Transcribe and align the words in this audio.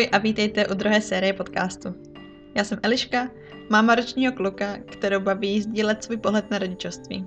Ahoj 0.00 0.08
a 0.12 0.18
vítejte 0.18 0.66
u 0.66 0.74
druhé 0.74 1.00
série 1.00 1.32
podcastu. 1.32 1.94
Já 2.56 2.64
jsem 2.64 2.78
Eliška, 2.82 3.30
máma 3.70 3.94
ročního 3.94 4.32
kluka, 4.32 4.76
kterou 4.76 5.20
baví 5.20 5.62
sdílet 5.62 6.04
svůj 6.04 6.16
pohled 6.16 6.50
na 6.50 6.58
rodičovství. 6.58 7.26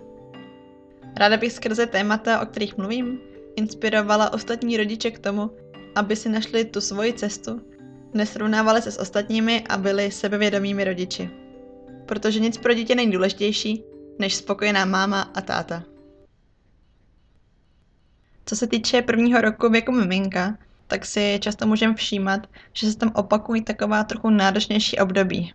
Ráda 1.18 1.38
bych 1.38 1.54
skrze 1.54 1.86
témata, 1.86 2.42
o 2.42 2.46
kterých 2.46 2.78
mluvím, 2.78 3.20
inspirovala 3.56 4.34
ostatní 4.34 4.78
rodiče 4.78 5.12
k 5.12 5.20
tomu, 5.20 5.52
aby 5.96 6.16
si 6.16 6.30
našli 6.30 6.66
tu 6.66 6.82
svoji 6.82 7.14
cestu, 7.14 7.62
nesrovnávali 8.14 8.82
se 8.82 8.92
s 8.92 9.00
ostatními 9.00 9.64
a 9.70 9.78
byli 9.78 10.12
sebevědomými 10.12 10.84
rodiči. 10.84 11.30
Protože 12.06 12.40
nic 12.40 12.58
pro 12.58 12.74
dítě 12.74 12.96
není 12.96 13.12
důležitější, 13.12 13.84
než 14.20 14.36
spokojená 14.36 14.86
máma 14.86 15.22
a 15.22 15.42
táta. 15.42 15.84
Co 18.46 18.56
se 18.56 18.68
týče 18.68 19.02
prvního 19.02 19.42
roku 19.42 19.70
věku 19.70 19.92
miminka, 19.92 20.58
tak 20.88 21.06
si 21.06 21.40
často 21.42 21.68
můžeme 21.68 21.96
všímat, 21.96 22.48
že 22.74 22.92
se 22.92 22.98
tam 22.98 23.12
opakují 23.16 23.64
taková 23.64 24.04
trochu 24.04 24.30
náročnější 24.30 24.98
období. 24.98 25.54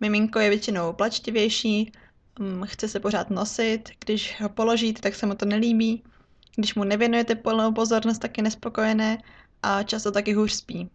Miminko 0.00 0.38
je 0.38 0.50
většinou 0.50 0.92
plačtivější, 0.92 1.92
mm, 2.38 2.62
chce 2.66 2.88
se 2.88 3.00
pořád 3.00 3.30
nosit, 3.30 3.90
když 4.04 4.40
ho 4.40 4.48
položíte, 4.48 5.02
tak 5.02 5.14
se 5.14 5.26
mu 5.26 5.34
to 5.34 5.44
nelíbí, 5.44 6.02
když 6.56 6.74
mu 6.74 6.84
nevěnujete 6.84 7.34
plnou 7.34 7.72
pozornost, 7.72 8.18
tak 8.18 8.36
je 8.36 8.42
nespokojené 8.42 9.18
a 9.62 9.82
často 9.82 10.12
taky 10.12 10.32
hůř 10.32 10.52
spí. 10.52 10.90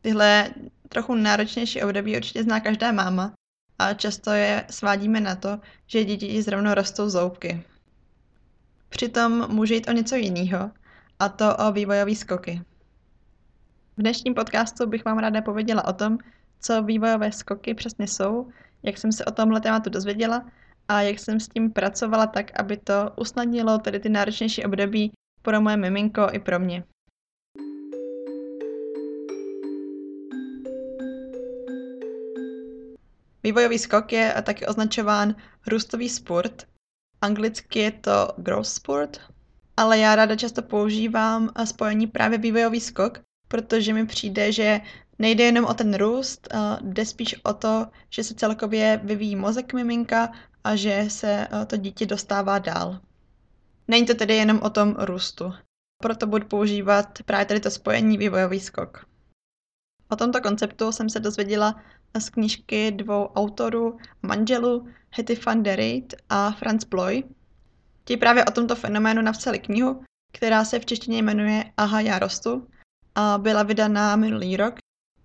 Tyhle 0.00 0.50
trochu 0.88 1.14
náročnější 1.14 1.82
období 1.82 2.16
určitě 2.16 2.42
zná 2.42 2.60
každá 2.60 2.92
máma 2.92 3.32
a 3.78 3.94
často 3.94 4.30
je 4.30 4.64
svádíme 4.70 5.20
na 5.20 5.36
to, 5.36 5.58
že 5.86 6.04
děti 6.04 6.42
zrovna 6.42 6.74
rostou 6.74 7.08
zoubky. 7.08 7.64
Přitom 8.88 9.48
může 9.54 9.74
jít 9.74 9.88
o 9.88 9.92
něco 9.92 10.16
jiného, 10.16 10.70
a 11.18 11.28
to 11.28 11.56
o 11.56 11.72
vývojové 11.72 12.14
skoky. 12.14 12.62
V 13.96 14.00
dnešním 14.00 14.34
podcastu 14.34 14.86
bych 14.86 15.04
vám 15.04 15.18
ráda 15.18 15.42
pověděla 15.42 15.86
o 15.86 15.92
tom, 15.92 16.18
co 16.60 16.82
vývojové 16.82 17.32
skoky 17.32 17.74
přesně 17.74 18.06
jsou, 18.08 18.48
jak 18.82 18.98
jsem 18.98 19.12
se 19.12 19.24
o 19.24 19.30
tomhle 19.30 19.60
tématu 19.60 19.90
dozvěděla 19.90 20.46
a 20.88 21.02
jak 21.02 21.18
jsem 21.18 21.40
s 21.40 21.48
tím 21.48 21.72
pracovala 21.72 22.26
tak, 22.26 22.60
aby 22.60 22.76
to 22.76 23.10
usnadnilo 23.16 23.78
tedy 23.78 24.00
ty 24.00 24.08
náročnější 24.08 24.64
období 24.64 25.12
pro 25.42 25.60
moje 25.60 25.76
miminko 25.76 26.28
i 26.32 26.38
pro 26.38 26.58
mě. 26.58 26.84
Vývojový 33.42 33.78
skok 33.78 34.12
je 34.12 34.34
taky 34.42 34.66
označován 34.66 35.34
růstový 35.66 36.08
sport. 36.08 36.66
Anglicky 37.22 37.78
je 37.78 37.92
to 37.92 38.28
growth 38.36 38.68
sport, 38.68 39.20
ale 39.76 39.98
já 39.98 40.16
ráda 40.16 40.36
často 40.36 40.62
používám 40.62 41.50
spojení 41.64 42.06
právě 42.06 42.38
vývojový 42.38 42.80
skok, 42.80 43.20
protože 43.48 43.92
mi 43.92 44.06
přijde, 44.06 44.52
že 44.52 44.80
nejde 45.18 45.44
jenom 45.44 45.64
o 45.64 45.74
ten 45.74 45.94
růst, 45.94 46.48
jde 46.80 47.06
spíš 47.06 47.36
o 47.42 47.52
to, 47.52 47.86
že 48.10 48.24
se 48.24 48.34
celkově 48.34 49.00
vyvíjí 49.04 49.36
mozek 49.36 49.72
miminka 49.72 50.32
a 50.64 50.76
že 50.76 51.04
se 51.08 51.48
to 51.66 51.76
dítě 51.76 52.06
dostává 52.06 52.58
dál. 52.58 53.00
Není 53.88 54.06
to 54.06 54.14
tedy 54.14 54.36
jenom 54.36 54.60
o 54.62 54.70
tom 54.70 54.96
růstu. 54.98 55.52
Proto 56.02 56.26
budu 56.26 56.46
používat 56.46 57.18
právě 57.24 57.46
tady 57.46 57.60
to 57.60 57.70
spojení 57.70 58.18
vývojový 58.18 58.60
skok. 58.60 59.06
O 60.10 60.16
tomto 60.16 60.40
konceptu 60.40 60.92
jsem 60.92 61.10
se 61.10 61.20
dozvěděla 61.20 61.82
z 62.18 62.30
knížky 62.30 62.90
dvou 62.90 63.26
autorů, 63.26 63.98
manželů, 64.22 64.88
Hetty 65.10 65.40
van 65.46 65.62
der 65.62 65.76
Reyt 65.76 66.14
a 66.28 66.52
Franz 66.52 66.84
Bloy. 66.84 67.24
Ti 68.08 68.16
právě 68.16 68.44
o 68.44 68.50
tomto 68.50 68.76
fenoménu 68.76 69.22
napsali 69.22 69.58
knihu, 69.58 70.02
která 70.32 70.64
se 70.64 70.78
v 70.78 70.86
češtině 70.86 71.22
jmenuje 71.22 71.64
Aha, 71.76 72.00
já 72.00 72.18
rostu 72.18 72.68
a 73.14 73.38
byla 73.38 73.62
vydaná 73.62 74.16
minulý 74.16 74.56
rok, 74.56 74.74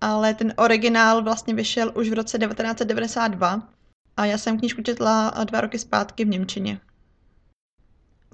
ale 0.02 0.34
ten 0.34 0.54
originál 0.58 1.24
vlastně 1.24 1.54
vyšel 1.54 1.92
už 1.96 2.10
v 2.10 2.14
roce 2.14 2.38
1992 2.38 3.70
a 4.18 4.26
já 4.26 4.38
jsem 4.38 4.60
knížku 4.60 4.82
četla 4.82 5.34
dva 5.44 5.62
roky 5.62 5.80
zpátky 5.80 6.26
v 6.26 6.28
Němčině. 6.28 6.80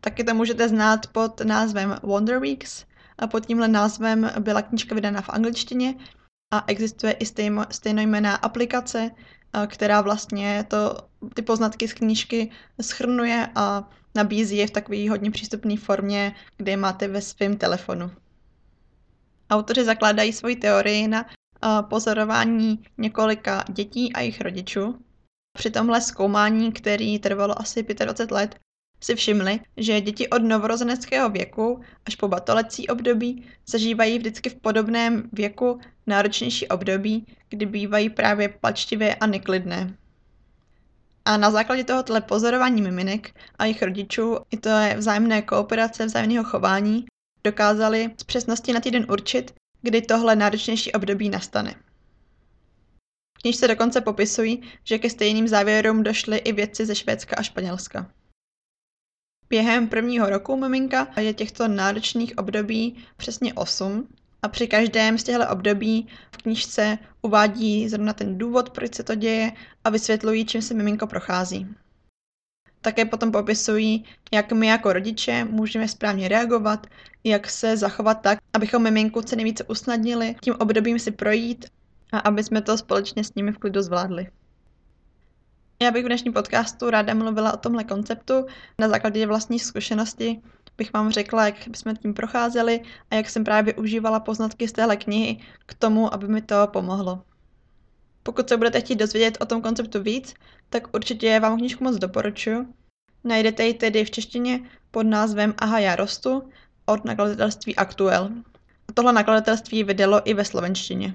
Taky 0.01 0.23
to 0.23 0.33
můžete 0.33 0.69
znát 0.69 1.07
pod 1.07 1.41
názvem 1.41 1.95
Wonder 2.03 2.39
Weeks 2.39 2.85
a 3.19 3.27
pod 3.27 3.45
tímhle 3.45 3.67
názvem 3.67 4.31
byla 4.39 4.61
knížka 4.61 4.95
vydána 4.95 5.22
v 5.22 5.29
angličtině 5.29 5.95
a 6.53 6.63
existuje 6.67 7.13
i 7.13 7.25
stejno, 7.25 7.66
stejnojmená 7.72 8.35
aplikace, 8.35 9.11
která 9.67 10.01
vlastně 10.01 10.66
to, 10.67 10.97
ty 11.33 11.41
poznatky 11.41 11.88
z 11.88 11.93
knížky 11.93 12.51
schrnuje 12.81 13.49
a 13.55 13.89
nabízí 14.17 14.57
je 14.57 14.67
v 14.67 14.72
takové 14.72 15.09
hodně 15.09 15.31
přístupné 15.31 15.78
formě, 15.78 16.35
kde 16.57 16.72
je 16.72 16.78
máte 16.78 17.07
ve 17.07 17.22
svém 17.22 17.57
telefonu. 17.57 18.11
Autoři 19.50 19.85
zakládají 19.85 20.33
svoji 20.33 20.55
teorii 20.55 21.07
na 21.07 21.25
pozorování 21.89 22.83
několika 22.97 23.63
dětí 23.69 24.13
a 24.13 24.19
jejich 24.19 24.41
rodičů. 24.41 25.00
Při 25.57 25.69
tomhle 25.69 26.01
zkoumání, 26.01 26.72
který 26.72 27.19
trvalo 27.19 27.61
asi 27.61 27.83
25 27.83 28.31
let, 28.31 28.55
si 29.03 29.16
všimli, 29.16 29.59
že 29.78 30.01
děti 30.01 30.29
od 30.29 30.44
novorozeneckého 30.44 31.29
věku 31.29 31.81
až 32.05 32.16
po 32.16 32.28
batolecí 32.28 32.88
období 32.88 33.45
zažívají 33.67 34.17
vždycky 34.17 34.49
v 34.49 34.55
podobném 34.55 35.29
věku 35.31 35.79
náročnější 36.07 36.67
období, 36.67 37.25
kdy 37.49 37.66
bývají 37.66 38.09
právě 38.09 38.49
plačtivé 38.49 39.16
a 39.16 39.25
neklidné. 39.28 39.97
A 41.27 41.38
na 41.38 41.51
základě 41.51 41.83
tohoto 41.83 42.21
pozorování 42.21 42.81
miminek 42.81 43.35
a 43.59 43.65
jejich 43.65 43.81
rodičů 43.81 44.38
i 44.51 44.57
to 44.57 44.69
je 44.69 44.97
vzájemné 44.97 45.41
kooperace, 45.41 46.05
vzájemného 46.05 46.43
chování, 46.43 47.05
dokázali 47.43 48.13
s 48.17 48.23
přesností 48.23 48.73
na 48.73 48.79
týden 48.79 49.05
určit, 49.09 49.53
kdy 49.81 50.01
tohle 50.01 50.35
náročnější 50.35 50.91
období 50.91 51.29
nastane. 51.29 51.75
V 53.37 53.41
knižce 53.41 53.67
dokonce 53.67 54.01
popisují, 54.01 54.61
že 54.83 54.99
ke 54.99 55.09
stejným 55.09 55.47
závěrům 55.47 56.03
došly 56.03 56.37
i 56.37 56.51
vědci 56.53 56.85
ze 56.85 56.95
Švédska 56.95 57.35
a 57.39 57.43
Španělska. 57.43 58.11
Během 59.49 59.87
prvního 59.87 60.29
roku 60.29 60.55
miminka 60.55 61.07
je 61.19 61.33
těchto 61.33 61.67
náročných 61.67 62.37
období 62.37 63.05
přesně 63.17 63.53
8 63.53 64.07
a 64.41 64.47
při 64.47 64.67
každém 64.67 65.17
z 65.17 65.23
těchto 65.23 65.49
období 65.49 66.07
v 66.31 66.37
knižce 66.37 66.97
uvádí 67.21 67.89
zrovna 67.89 68.13
ten 68.13 68.37
důvod, 68.37 68.69
proč 68.69 68.95
se 68.95 69.03
to 69.03 69.15
děje 69.15 69.51
a 69.83 69.89
vysvětlují, 69.89 70.45
čím 70.45 70.61
se 70.61 70.73
miminko 70.73 71.07
prochází. 71.07 71.67
Také 72.81 73.05
potom 73.05 73.31
popisují, 73.31 74.05
jak 74.31 74.51
my 74.51 74.67
jako 74.67 74.93
rodiče 74.93 75.43
můžeme 75.43 75.87
správně 75.87 76.27
reagovat, 76.27 76.87
jak 77.23 77.49
se 77.49 77.77
zachovat 77.77 78.21
tak, 78.21 78.39
abychom 78.53 78.83
miminku 78.83 79.21
co 79.21 79.35
nejvíce 79.35 79.63
usnadnili, 79.63 80.35
tím 80.41 80.55
obdobím 80.59 80.99
si 80.99 81.11
projít 81.11 81.65
a 82.11 82.19
aby 82.19 82.43
jsme 82.43 82.61
to 82.61 82.77
společně 82.77 83.23
s 83.23 83.35
nimi 83.35 83.51
v 83.51 83.57
klidu 83.57 83.81
zvládli. 83.81 84.27
Já 85.81 85.91
bych 85.91 86.03
v 86.03 86.07
dnešním 86.07 86.33
podcastu 86.33 86.89
ráda 86.89 87.13
mluvila 87.13 87.53
o 87.53 87.57
tomhle 87.57 87.83
konceptu. 87.83 88.45
Na 88.79 88.89
základě 88.89 89.27
vlastní 89.27 89.59
zkušenosti 89.59 90.41
bych 90.77 90.93
vám 90.93 91.11
řekla, 91.11 91.45
jak 91.45 91.55
jsme 91.75 91.93
tím 91.93 92.13
procházeli 92.13 92.81
a 93.11 93.15
jak 93.15 93.29
jsem 93.29 93.43
právě 93.43 93.73
užívala 93.73 94.19
poznatky 94.19 94.67
z 94.67 94.71
téhle 94.71 94.97
knihy 94.97 95.38
k 95.65 95.73
tomu, 95.73 96.13
aby 96.13 96.27
mi 96.27 96.41
to 96.41 96.67
pomohlo. 96.67 97.23
Pokud 98.23 98.49
se 98.49 98.57
budete 98.57 98.81
chtít 98.81 98.95
dozvědět 98.95 99.37
o 99.41 99.45
tom 99.45 99.61
konceptu 99.61 100.03
víc, 100.03 100.33
tak 100.69 100.95
určitě 100.95 101.39
vám 101.39 101.57
knižku 101.57 101.83
moc 101.83 101.95
doporučuji. 101.95 102.67
Najdete 103.23 103.66
ji 103.66 103.73
tedy 103.73 104.05
v 104.05 104.11
češtině 104.11 104.59
pod 104.91 105.03
názvem 105.03 105.53
Aha, 105.57 105.79
já 105.79 105.95
rostu 105.95 106.49
od 106.85 107.05
nakladatelství 107.05 107.75
Aktuel. 107.75 108.29
A 108.89 108.93
tohle 108.93 109.13
nakladatelství 109.13 109.83
vydalo 109.83 110.29
i 110.29 110.33
ve 110.33 110.45
slovenštině. 110.45 111.13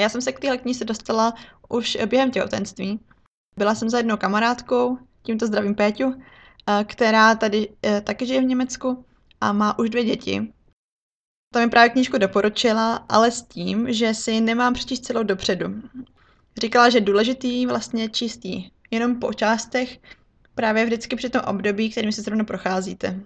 Já 0.00 0.08
jsem 0.08 0.20
se 0.20 0.32
k 0.32 0.40
téhle 0.40 0.58
knize 0.58 0.84
dostala 0.84 1.34
už 1.68 1.98
během 2.06 2.30
těhotenství. 2.30 3.00
Byla 3.56 3.74
jsem 3.74 3.90
za 3.90 3.98
jednou 3.98 4.16
kamarádkou, 4.16 4.98
tímto 5.22 5.46
zdravím 5.46 5.74
Péťu, 5.74 6.14
eh, 6.14 6.84
která 6.84 7.34
tady 7.34 7.68
eh, 7.82 8.00
taky 8.00 8.26
žije 8.26 8.40
v 8.40 8.44
Německu 8.44 9.04
a 9.40 9.52
má 9.52 9.78
už 9.78 9.90
dvě 9.90 10.04
děti. 10.04 10.52
Ta 11.52 11.60
mi 11.60 11.70
právě 11.70 11.90
knížku 11.90 12.18
doporučila, 12.18 12.96
ale 13.08 13.30
s 13.30 13.42
tím, 13.42 13.92
že 13.92 14.14
si 14.14 14.40
nemám 14.40 14.74
přečíst 14.74 15.04
celou 15.04 15.22
dopředu. 15.22 15.82
Říkala, 16.60 16.90
že 16.90 16.98
je 16.98 17.02
důležitý 17.02 17.66
vlastně 17.66 18.08
číst 18.08 18.40
jenom 18.90 19.20
po 19.20 19.32
částech, 19.32 19.98
právě 20.54 20.84
vždycky 20.84 21.16
při 21.16 21.30
tom 21.30 21.42
období, 21.46 21.90
kterým 21.90 22.12
se 22.12 22.22
zrovna 22.22 22.44
procházíte. 22.44 23.20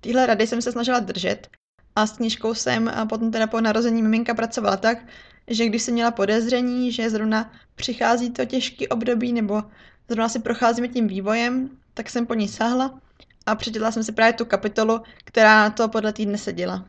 Tyhle 0.00 0.26
rady 0.26 0.46
jsem 0.46 0.62
se 0.62 0.72
snažila 0.72 1.00
držet 1.00 1.48
a 1.96 2.06
s 2.06 2.16
knížkou 2.16 2.54
jsem 2.54 2.92
potom 3.08 3.30
teda 3.30 3.46
po 3.46 3.60
narození 3.60 4.02
miminka 4.02 4.34
pracovala 4.34 4.76
tak, 4.76 4.98
že 5.48 5.66
když 5.66 5.82
jsem 5.82 5.94
měla 5.94 6.10
podezření, 6.10 6.92
že 6.92 7.10
zrovna 7.10 7.52
přichází 7.74 8.30
to 8.30 8.44
těžký 8.44 8.88
období 8.88 9.32
nebo 9.32 9.62
zrovna 10.08 10.28
si 10.28 10.38
procházíme 10.38 10.88
tím 10.88 11.08
vývojem, 11.08 11.70
tak 11.94 12.10
jsem 12.10 12.26
po 12.26 12.34
ní 12.34 12.48
sáhla 12.48 13.00
a 13.46 13.54
přečetla 13.54 13.92
jsem 13.92 14.04
si 14.04 14.12
právě 14.12 14.32
tu 14.32 14.44
kapitolu, 14.44 15.02
která 15.24 15.62
na 15.62 15.70
to 15.70 15.88
podle 15.88 16.12
týdne 16.12 16.38
seděla. 16.38 16.88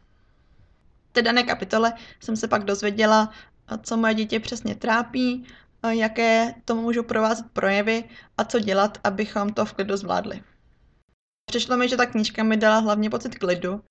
V 1.09 1.13
té 1.13 1.21
dané 1.21 1.43
kapitole 1.43 1.93
jsem 2.19 2.35
se 2.35 2.47
pak 2.47 2.63
dozvěděla, 2.63 3.31
co 3.81 3.97
moje 3.97 4.13
dítě 4.13 4.39
přesně 4.39 4.75
trápí, 4.75 5.45
jaké 5.89 6.53
tomu 6.65 6.81
můžou 6.81 7.03
provázet 7.03 7.45
projevy 7.53 8.03
a 8.37 8.43
co 8.43 8.59
dělat, 8.59 8.97
abychom 9.03 9.53
to 9.53 9.65
v 9.65 9.73
klidu 9.73 9.97
zvládli. 9.97 10.43
Přišlo 11.45 11.77
mi, 11.77 11.89
že 11.89 11.97
ta 11.97 12.05
knížka 12.05 12.43
mi 12.43 12.57
dala 12.57 12.77
hlavně 12.77 13.09
pocit 13.09 13.35
klidu. 13.35 13.81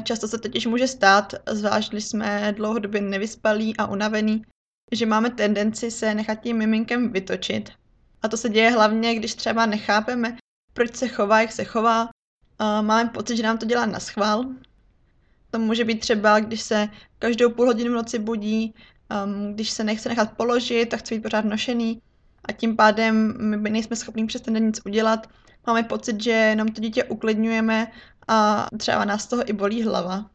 Často 0.00 0.28
se 0.28 0.38
totiž 0.38 0.66
může 0.66 0.88
stát, 0.88 1.34
zvlášť 1.50 1.92
když 1.92 2.04
jsme 2.04 2.52
dlouhodobě 2.56 3.00
nevyspalí 3.00 3.76
a 3.76 3.86
unavený, 3.86 4.42
že 4.92 5.06
máme 5.06 5.30
tendenci 5.30 5.90
se 5.90 6.14
nechat 6.14 6.34
tím 6.34 6.56
miminkem 6.56 7.12
vytočit. 7.12 7.70
A 8.22 8.28
to 8.28 8.36
se 8.36 8.48
děje 8.48 8.70
hlavně, 8.70 9.14
když 9.14 9.34
třeba 9.34 9.66
nechápeme, 9.66 10.36
proč 10.72 10.96
se 10.96 11.08
chová, 11.08 11.40
jak 11.40 11.52
se 11.52 11.64
chová. 11.64 12.08
Máme 12.80 13.10
pocit, 13.10 13.36
že 13.36 13.42
nám 13.42 13.58
to 13.58 13.66
dělá 13.66 13.86
na 13.86 14.00
schvál. 14.00 14.44
To 15.50 15.58
může 15.58 15.84
být 15.84 16.00
třeba, 16.00 16.40
když 16.40 16.62
se 16.62 16.88
každou 17.18 17.50
půl 17.50 17.66
hodinu 17.66 17.92
v 17.92 17.94
noci 17.94 18.18
budí, 18.18 18.74
um, 19.24 19.54
když 19.54 19.70
se 19.70 19.84
nechce 19.84 20.08
nechat 20.08 20.36
položit, 20.36 20.88
tak 20.88 21.00
chce 21.00 21.14
být 21.14 21.22
pořád 21.22 21.44
nošený 21.44 22.02
a 22.44 22.52
tím 22.52 22.76
pádem 22.76 23.34
my 23.62 23.70
nejsme 23.70 23.96
schopni 23.96 24.26
přes 24.26 24.42
ten 24.42 24.54
den 24.54 24.66
nic 24.66 24.80
udělat. 24.86 25.26
Máme 25.66 25.82
pocit, 25.82 26.22
že 26.22 26.30
jenom 26.30 26.68
to 26.68 26.80
dítě 26.80 27.04
uklidňujeme 27.04 27.92
a 28.28 28.68
třeba 28.78 29.04
nás 29.04 29.26
toho 29.26 29.48
i 29.48 29.52
bolí 29.52 29.82
hlava. 29.82 30.30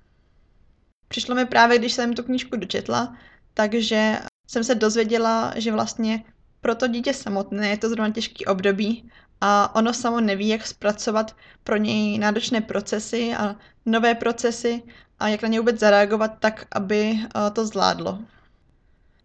Přišlo 1.08 1.36
mi 1.36 1.46
právě, 1.46 1.80
když 1.80 1.94
jsem 1.94 2.14
tu 2.14 2.24
knížku 2.24 2.58
dočetla, 2.58 3.18
takže 3.54 4.20
jsem 4.48 4.64
se 4.64 4.76
dozvěděla, 4.76 5.54
že 5.56 5.72
vlastně 5.72 6.24
pro 6.62 6.76
to 6.76 6.88
dítě 6.88 7.14
samotné 7.14 7.70
je 7.70 7.78
to 7.78 7.90
zrovna 7.90 8.14
těžký 8.14 8.46
období 8.46 9.12
a 9.42 9.76
ono 9.76 9.94
samo 9.94 10.22
neví, 10.22 10.48
jak 10.48 10.68
zpracovat 10.68 11.36
pro 11.64 11.78
něj 11.78 12.18
náročné 12.18 12.62
procesy 12.62 13.34
a 13.36 13.56
nové 13.86 14.16
procesy 14.16 14.84
a 15.20 15.28
jak 15.28 15.42
na 15.42 15.48
ně 15.48 15.60
vůbec 15.60 15.80
zareagovat 15.80 16.32
tak, 16.40 16.66
aby 16.72 17.20
eh, 17.24 17.52
to 17.52 17.66
zvládlo. 17.66 18.20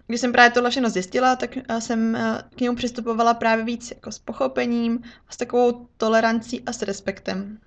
Když 0.07 0.21
jsem 0.21 0.33
právě 0.33 0.51
tohle 0.51 0.71
všechno 0.71 0.91
zjistila, 0.91 1.37
tak 1.37 1.57
eh, 1.57 1.81
jsem 1.81 2.17
eh, 2.17 2.43
k 2.57 2.61
němu 2.61 2.77
přistupovala 2.77 3.35
právě 3.35 3.65
víc 3.65 3.91
jako 3.91 4.13
s 4.13 4.19
pochopením, 4.19 5.03
s 5.31 5.37
takovou 5.37 5.89
tolerancí 5.97 6.63
a 6.67 6.73
s 6.73 6.83
respektem. 6.83 7.59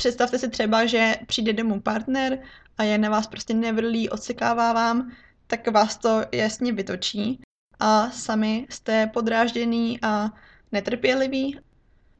Představte 0.00 0.38
si 0.38 0.48
třeba, 0.48 0.86
že 0.86 1.14
přijde 1.26 1.52
domů 1.52 1.80
partner 1.80 2.38
a 2.78 2.82
je 2.82 2.98
na 2.98 3.10
vás 3.10 3.26
prostě 3.26 3.54
nevrlý, 3.54 4.08
odsekává 4.08 4.72
vám, 4.72 5.10
tak 5.46 5.68
vás 5.68 5.96
to 5.96 6.22
jasně 6.32 6.72
vytočí 6.72 7.40
a 7.80 8.10
sami 8.10 8.66
jste 8.70 9.06
podrážděný 9.06 9.98
a 10.02 10.32
netrpělivý, 10.72 11.58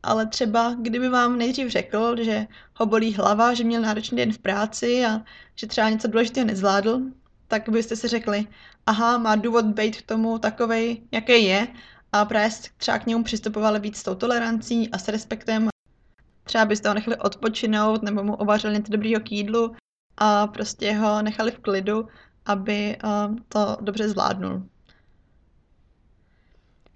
ale 0.03 0.27
třeba 0.27 0.77
kdyby 0.81 1.09
vám 1.09 1.38
nejdřív 1.38 1.69
řekl, 1.69 2.25
že 2.25 2.47
ho 2.75 2.87
bolí 2.87 3.15
hlava, 3.15 3.55
že 3.55 3.65
měl 3.65 3.83
náročný 3.83 4.17
den 4.17 4.33
v 4.33 4.38
práci 4.38 5.05
a 5.05 5.25
že 5.55 5.67
třeba 5.67 5.91
něco 5.91 6.09
důležitého 6.09 6.47
nezvládl, 6.47 7.00
tak 7.49 7.69
byste 7.69 7.97
si 7.97 8.09
řekli, 8.09 8.47
aha, 8.87 9.19
má 9.19 9.37
důvod 9.37 9.65
být 9.65 9.97
k 9.97 10.06
tomu 10.06 10.38
takovej, 10.38 11.03
jaký 11.12 11.44
je 11.44 11.69
a 12.12 12.25
právě 12.25 12.50
třeba 12.76 12.99
k 12.99 13.06
němu 13.06 13.25
přistupovali 13.25 13.81
víc 13.81 13.97
s 13.97 14.03
tou 14.03 14.15
tolerancí 14.15 14.91
a 14.91 14.99
s 14.99 15.09
respektem. 15.09 15.71
Třeba 16.50 16.64
byste 16.64 16.88
ho 16.88 16.94
nechali 16.94 17.17
odpočinout 17.17 18.02
nebo 18.02 18.25
mu 18.25 18.37
uvařili 18.37 18.75
něco 18.75 18.93
dobrýho 18.93 19.20
k 19.20 19.32
jídlu 19.32 19.75
a 20.17 20.47
prostě 20.47 20.93
ho 20.93 21.23
nechali 21.23 21.50
v 21.50 21.58
klidu, 21.58 22.08
aby 22.47 22.99
uh, 23.05 23.37
to 23.49 23.76
dobře 23.81 24.08
zvládnul. 24.08 24.62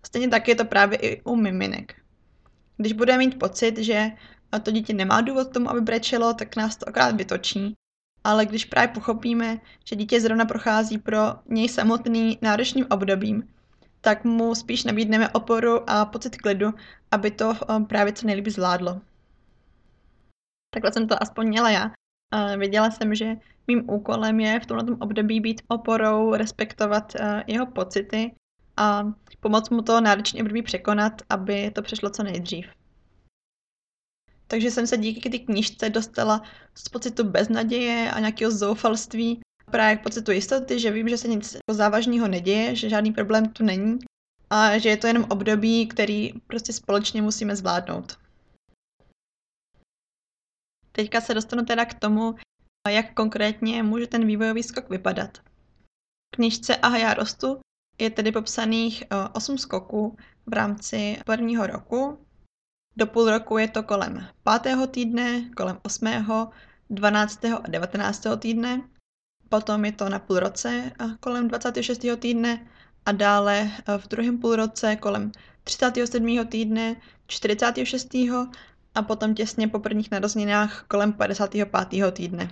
Stejně 0.06 0.29
tak 0.29 0.49
je 0.49 0.55
to 0.55 0.65
právě 0.65 0.99
i 0.99 1.23
u 1.23 1.37
miminek. 1.37 1.95
Když 2.77 2.93
budeme 2.93 3.19
mít 3.19 3.39
pocit, 3.39 3.79
že 3.79 4.11
to 4.62 4.71
dítě 4.71 4.93
nemá 4.93 5.21
důvod 5.21 5.49
k 5.49 5.53
tomu, 5.53 5.71
aby 5.71 5.81
brečelo, 5.81 6.35
tak 6.35 6.56
nás 6.56 6.77
to 6.77 6.89
akorát 6.89 7.17
vytočí. 7.17 7.75
Ale 8.25 8.47
když 8.47 8.65
právě 8.65 8.89
pochopíme, 8.89 9.61
že 9.85 9.97
dítě 9.97 10.21
zrovna 10.21 10.45
prochází 10.45 10.99
pro 10.99 11.19
něj 11.47 11.69
samotný 11.69 12.39
náročným 12.43 12.87
obdobím, 12.91 13.49
tak 14.01 14.25
mu 14.25 14.55
spíš 14.55 14.85
nabídneme 14.85 15.29
oporu 15.29 15.91
a 15.91 16.05
pocit 16.05 16.37
klidu, 16.37 16.75
aby 17.11 17.31
to 17.31 17.53
eh, 17.55 17.81
právě 17.81 18.12
co 18.12 18.27
nejlíp 18.27 18.49
zvládlo. 18.49 19.01
Takhle 20.75 20.93
jsem 20.93 21.09
to 21.09 21.23
aspoň 21.23 21.49
měla 21.49 21.71
já. 21.71 21.91
Věděla 22.56 22.91
jsem, 22.91 23.15
že 23.15 23.37
mým 23.67 23.91
úkolem 23.91 24.41
je 24.41 24.61
v 24.61 24.67
tomto 24.67 24.97
období 25.00 25.41
být 25.41 25.62
oporou, 25.69 26.35
respektovat 26.35 27.12
eh, 27.15 27.44
jeho 27.47 27.67
pocity 27.67 28.35
a 28.76 29.12
pomoct 29.41 29.71
mu 29.71 29.82
to 29.82 30.00
náročné 30.00 30.43
období 30.43 30.62
překonat, 30.62 31.12
aby 31.29 31.71
to 31.71 31.82
přešlo 31.82 32.11
co 32.11 32.23
nejdřív. 32.23 32.67
Takže 34.47 34.71
jsem 34.71 34.87
se 34.87 34.97
díky 34.97 35.31
té 35.31 35.38
knížce 35.38 35.91
dostala 35.91 36.43
z 36.75 36.88
pocitu 36.88 37.25
beznaděje 37.25 38.11
a 38.11 38.20
nějakého 38.20 38.50
zoufalství 38.50 39.41
právě 39.70 39.97
k 39.97 40.03
pocitu 40.03 40.31
jistoty, 40.31 40.81
že 40.81 40.91
vím, 40.91 41.09
že 41.09 41.19
se 41.19 41.29
nic 41.29 41.56
závažného 41.70 42.29
neděje, 42.29 42.77
že 42.77 42.88
žádný 42.88 43.12
problém 43.12 43.49
tu 43.49 43.65
není 43.65 43.99
a 44.50 44.79
že 44.79 44.88
je 44.88 44.97
to 44.97 45.06
jenom 45.06 45.27
období, 45.31 45.87
který 45.87 46.32
prostě 46.47 46.73
společně 46.73 47.23
musíme 47.23 47.56
zvládnout. 47.56 48.24
Teďka 50.96 51.20
se 51.20 51.35
dostanu 51.35 51.64
teda 51.64 51.85
k 51.85 51.94
tomu, 51.94 52.35
jak 52.88 53.14
konkrétně 53.14 53.82
může 53.82 54.06
ten 54.06 54.26
vývojový 54.26 54.62
skok 54.62 54.91
vypadat. 54.91 55.38
V 56.35 56.37
knižce 56.37 56.76
Aha, 56.76 56.99
já 56.99 57.14
rostu 57.14 57.61
je 57.99 58.11
tedy 58.11 58.32
popsaných 58.32 59.05
8 59.32 59.55
eh, 59.55 59.58
skoků 59.58 60.17
v 60.46 60.52
rámci 60.52 61.19
prvního 61.26 61.67
roku. 61.67 62.26
Do 62.96 63.06
půl 63.06 63.31
roku 63.31 63.58
je 63.58 63.69
to 63.69 63.82
kolem 63.82 64.29
5. 64.62 64.91
týdne, 64.91 65.50
kolem 65.56 65.79
8., 65.82 66.06
12. 66.91 67.44
a 67.44 67.69
19. 67.69 68.26
týdne. 68.38 68.88
Potom 69.49 69.85
je 69.85 69.93
to 69.93 70.08
na 70.08 70.19
půl 70.19 70.38
roce 70.38 70.93
eh, 71.00 71.06
kolem 71.20 71.49
26. 71.49 72.06
týdne 72.19 72.67
a 73.06 73.12
dále 73.12 73.70
eh, 73.88 73.99
v 73.99 74.08
druhém 74.08 74.38
půlroce 74.38 74.96
kolem 74.96 75.32
37. 75.64 76.46
týdne, 76.46 76.96
46. 77.26 78.14
a 78.94 79.02
potom 79.02 79.35
těsně 79.35 79.69
po 79.69 79.79
prvních 79.79 80.11
narozeninách 80.11 80.85
kolem 80.88 81.12
55. 81.12 81.69
týdne. 82.12 82.50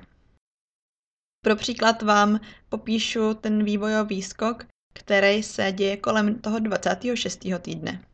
Pro 1.45 1.57
příklad 1.57 2.03
vám 2.03 2.41
popíšu 2.69 3.35
ten 3.35 3.65
vývojový 3.65 4.23
skok, 4.23 4.65
který 4.95 5.43
se 5.43 5.73
děje 5.73 5.97
kolem 5.97 6.39
toho 6.39 6.59
26. 6.59 7.47
týdne. 7.63 8.05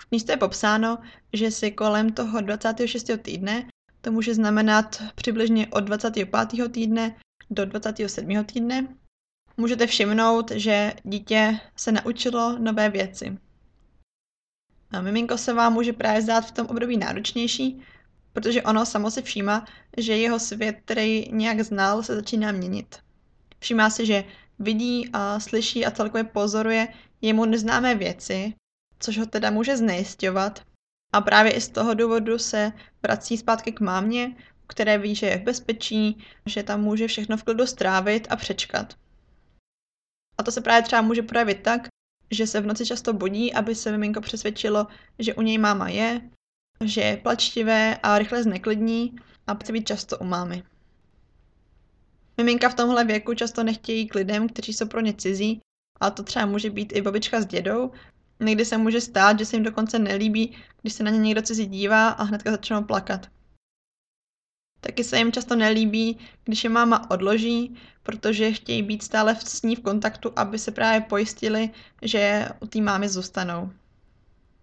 V 0.00 0.04
knižce 0.04 0.32
je 0.32 0.36
popsáno, 0.36 0.98
že 1.32 1.50
si 1.50 1.70
kolem 1.70 2.12
toho 2.12 2.40
26. 2.40 3.10
týdne 3.22 3.68
to 4.00 4.12
může 4.12 4.34
znamenat 4.34 5.02
přibližně 5.14 5.66
od 5.66 5.80
25. 5.80 6.28
týdne 6.70 7.16
do 7.50 7.66
27. 7.66 8.44
týdne. 8.44 8.96
Můžete 9.56 9.86
všimnout, 9.86 10.50
že 10.50 10.94
dítě 11.04 11.60
se 11.76 11.92
naučilo 11.92 12.58
nové 12.58 12.90
věci. 12.90 13.38
A 14.90 15.00
miminko 15.00 15.38
se 15.38 15.52
vám 15.52 15.72
může 15.72 15.92
právě 15.92 16.22
zdát 16.22 16.40
v 16.40 16.52
tom 16.52 16.66
období 16.66 16.96
náročnější, 16.96 17.82
protože 18.32 18.62
ono 18.62 18.86
samo 18.86 19.10
si 19.10 19.22
všímá, 19.22 19.66
že 19.96 20.16
jeho 20.16 20.38
svět, 20.38 20.76
který 20.84 21.28
nějak 21.32 21.60
znal, 21.60 22.02
se 22.02 22.14
začíná 22.14 22.52
měnit. 22.52 22.96
Všímá 23.58 23.90
si, 23.90 24.06
že 24.06 24.24
vidí 24.58 25.10
a 25.12 25.40
slyší 25.40 25.86
a 25.86 25.90
celkově 25.90 26.24
pozoruje 26.24 26.88
jemu 27.20 27.44
neznámé 27.44 27.94
věci, 27.94 28.54
což 29.00 29.18
ho 29.18 29.26
teda 29.26 29.50
může 29.50 29.76
znejisťovat. 29.76 30.62
A 31.12 31.20
právě 31.20 31.52
i 31.52 31.60
z 31.60 31.68
toho 31.68 31.94
důvodu 31.94 32.38
se 32.38 32.72
vrací 33.02 33.36
zpátky 33.36 33.72
k 33.72 33.80
mámě, 33.80 34.36
které 34.66 34.98
ví, 34.98 35.14
že 35.14 35.26
je 35.26 35.38
v 35.38 35.42
bezpečí, 35.42 36.24
že 36.46 36.62
tam 36.62 36.80
může 36.82 37.06
všechno 37.08 37.36
v 37.36 37.42
klidu 37.42 37.66
strávit 37.66 38.26
a 38.30 38.36
přečkat. 38.36 38.94
A 40.38 40.42
to 40.42 40.52
se 40.52 40.60
právě 40.60 40.82
třeba 40.82 41.02
může 41.02 41.22
projevit 41.22 41.62
tak, 41.62 41.88
že 42.30 42.46
se 42.46 42.60
v 42.60 42.66
noci 42.66 42.86
často 42.86 43.12
budí, 43.12 43.54
aby 43.54 43.74
se 43.74 43.90
miminko 43.90 44.20
přesvědčilo, 44.20 44.86
že 45.18 45.34
u 45.34 45.42
něj 45.42 45.58
máma 45.58 45.88
je, 45.88 46.20
že 46.84 47.00
je 47.00 47.16
plačtivé 47.16 47.96
a 48.02 48.18
rychle 48.18 48.42
zneklidní 48.42 49.16
a 49.46 49.54
chce 49.54 49.72
být 49.72 49.86
často 49.86 50.18
u 50.18 50.24
mámy. 50.24 50.62
Miminka 52.36 52.68
v 52.68 52.74
tomhle 52.74 53.04
věku 53.04 53.34
často 53.34 53.62
nechtějí 53.62 54.06
k 54.06 54.14
lidem, 54.14 54.48
kteří 54.48 54.72
jsou 54.72 54.86
pro 54.86 55.00
ně 55.00 55.12
cizí, 55.12 55.60
a 56.00 56.10
to 56.10 56.22
třeba 56.22 56.46
může 56.46 56.70
být 56.70 56.92
i 56.96 57.02
babička 57.02 57.40
s 57.40 57.46
dědou. 57.46 57.92
Někdy 58.40 58.64
se 58.64 58.78
může 58.78 59.00
stát, 59.00 59.38
že 59.38 59.44
se 59.44 59.56
jim 59.56 59.62
dokonce 59.62 59.98
nelíbí, 59.98 60.56
když 60.82 60.92
se 60.92 61.02
na 61.02 61.10
ně 61.10 61.18
někdo 61.18 61.42
cizí 61.42 61.66
dívá 61.66 62.08
a 62.08 62.22
hnedka 62.22 62.50
začnou 62.50 62.84
plakat. 62.84 63.26
Taky 64.80 65.04
se 65.04 65.18
jim 65.18 65.32
často 65.32 65.56
nelíbí, 65.56 66.18
když 66.44 66.64
je 66.64 66.70
máma 66.70 67.10
odloží, 67.10 67.76
protože 68.02 68.52
chtějí 68.52 68.82
být 68.82 69.02
stále 69.02 69.36
s 69.36 69.62
ní 69.62 69.76
v 69.76 69.80
kontaktu, 69.82 70.32
aby 70.36 70.58
se 70.58 70.70
právě 70.70 71.00
pojistili, 71.00 71.70
že 72.02 72.48
u 72.60 72.66
té 72.66 72.80
mámy 72.80 73.08
zůstanou. 73.08 73.72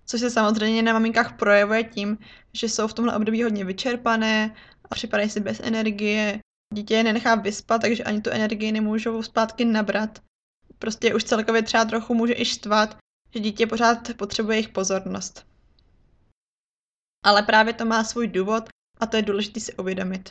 Což 0.06 0.20
se 0.20 0.30
samozřejmě 0.30 0.82
na 0.82 0.94
maminkách 0.94 1.38
projevuje 1.38 1.84
tím, 1.84 2.18
že 2.54 2.70
jsou 2.70 2.88
v 2.88 2.94
tomhle 2.94 3.16
období 3.16 3.44
hodně 3.44 3.66
vyčerpané 3.66 4.56
a 4.92 4.96
připadají 4.96 5.30
si 5.30 5.40
bez 5.40 5.60
energie, 5.64 6.40
dítě 6.74 6.94
je 6.94 7.04
nenechá 7.04 7.36
vyspat, 7.36 7.82
takže 7.82 8.04
ani 8.04 8.22
tu 8.22 8.30
energii 8.30 8.72
nemůžou 8.72 9.24
zpátky 9.24 9.66
nabrat. 9.66 10.22
Prostě 10.80 11.16
už 11.16 11.24
celkově 11.24 11.62
třeba 11.62 11.86
trochu 11.86 12.14
může 12.14 12.34
i 12.34 12.46
štvat, 12.46 12.98
že 13.34 13.40
dítě 13.40 13.68
pořád 13.68 14.14
potřebuje 14.18 14.58
jejich 14.58 14.70
pozornost. 14.70 15.46
Ale 17.26 17.44
právě 17.44 17.74
to 17.74 17.86
má 17.86 18.04
svůj 18.04 18.28
důvod 18.28 18.70
a 18.98 19.06
to 19.06 19.18
je 19.18 19.24
důležité 19.24 19.60
si 19.60 19.74
uvědomit. 19.74 20.30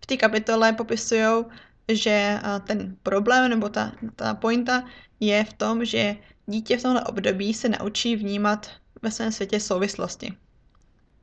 V 0.00 0.06
té 0.06 0.16
kapitole 0.16 0.72
popisují, 0.72 1.44
že 1.92 2.40
ten 2.66 2.96
problém 3.02 3.50
nebo 3.50 3.68
ta, 3.68 3.92
ta 4.16 4.34
pointa 4.34 4.84
je 5.20 5.44
v 5.44 5.52
tom, 5.52 5.84
že 5.84 6.16
dítě 6.46 6.78
v 6.78 6.82
tomhle 6.82 7.04
období 7.04 7.54
se 7.54 7.68
naučí 7.68 8.16
vnímat 8.16 8.70
ve 9.02 9.10
svém 9.10 9.32
světě 9.32 9.60
souvislosti. 9.60 10.36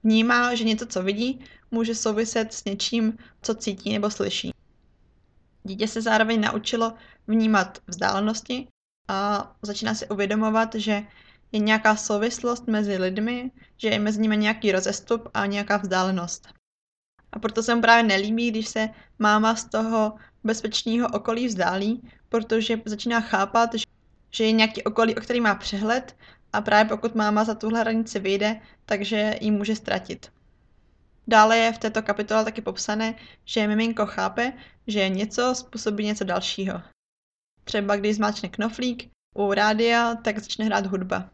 Vnímá, 0.04 0.56
že 0.56 0.64
něco, 0.64 0.86
co 0.86 1.04
vidí, 1.04 1.46
může 1.72 1.96
souviset 1.96 2.54
s 2.54 2.66
něčím, 2.66 3.18
co 3.42 3.56
cítí 3.56 3.94
nebo 3.94 4.10
slyší. 4.10 4.52
Dítě 5.64 5.88
se 5.88 6.02
zároveň 6.02 6.42
naučilo 6.42 6.94
vnímat 7.28 7.78
vzdálenosti 7.88 8.68
a 9.08 9.52
začíná 9.62 9.96
si 9.96 10.08
uvědomovat, 10.10 10.76
že 10.76 11.04
je 11.54 11.60
nějaká 11.60 11.96
souvislost 11.96 12.68
mezi 12.68 12.98
lidmi, 12.98 13.52
že 13.78 13.88
je 13.88 14.00
mezi 14.00 14.22
nimi 14.22 14.38
nějaký 14.38 14.72
rozestup 14.72 15.30
a 15.34 15.46
nějaká 15.46 15.78
vzdálenost. 15.78 16.48
A 17.32 17.40
proto 17.40 17.64
se 17.64 17.76
mu 17.76 17.82
právě 17.82 18.04
nelíbí, 18.04 18.52
když 18.52 18.68
se 18.68 18.90
máma 19.20 19.56
z 19.56 19.66
toho 19.66 20.14
bezpečného 20.44 21.08
okolí 21.14 21.48
vzdálí, 21.48 22.10
protože 22.30 22.82
začíná 22.86 23.22
chápat, 23.22 23.70
že 24.32 24.44
je 24.44 24.52
nějaký 24.52 24.84
okolí, 24.84 25.16
o 25.16 25.22
který 25.22 25.42
má 25.42 25.56
přehled 25.56 26.16
a 26.54 26.62
právě 26.62 26.90
pokud 26.90 27.16
máma 27.16 27.44
za 27.44 27.56
tuhle 27.56 27.80
hranici 27.80 28.20
vyjde, 28.20 28.62
takže 28.86 29.36
ji 29.42 29.52
může 29.52 29.76
ztratit. 29.76 30.32
Dále 31.28 31.58
je 31.58 31.74
v 31.74 31.78
této 31.78 32.02
kapitole 32.02 32.46
taky 32.46 32.62
popsané, 32.62 33.16
že 33.46 33.68
miminko 33.68 34.06
chápe, 34.06 34.54
že 34.88 35.10
něco 35.10 35.56
způsobí 35.56 36.06
něco 36.06 36.24
dalšího. 36.24 36.82
Třeba 37.64 37.96
když 37.96 38.16
zmáčne 38.16 38.50
knoflík 38.50 39.10
u 39.36 39.54
rádia, 39.54 40.16
tak 40.16 40.40
začne 40.40 40.66
hrát 40.66 40.86
hudba. 40.86 41.30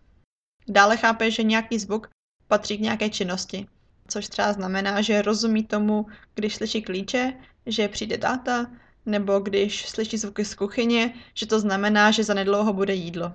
Dále 0.69 0.97
chápe, 0.97 1.31
že 1.31 1.43
nějaký 1.43 1.79
zvuk 1.79 2.09
patří 2.47 2.77
k 2.77 2.81
nějaké 2.81 3.09
činnosti, 3.09 3.67
což 4.07 4.27
třeba 4.27 4.53
znamená, 4.53 5.01
že 5.01 5.21
rozumí 5.21 5.63
tomu, 5.63 6.05
když 6.35 6.55
slyší 6.55 6.81
klíče, 6.81 7.33
že 7.65 7.87
přijde 7.87 8.17
táta, 8.17 8.71
nebo 9.05 9.39
když 9.39 9.89
slyší 9.89 10.17
zvuky 10.17 10.45
z 10.45 10.55
kuchyně, 10.55 11.13
že 11.33 11.45
to 11.45 11.59
znamená, 11.59 12.11
že 12.11 12.23
za 12.23 12.33
nedlouho 12.33 12.73
bude 12.73 12.93
jídlo. 12.93 13.33